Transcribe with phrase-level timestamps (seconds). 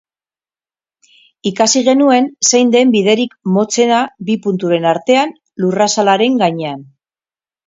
[1.49, 6.83] Ikasi genuen zein den biderik motzena bi punturen artean lurrazalaren gainean.